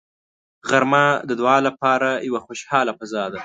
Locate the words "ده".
3.33-3.39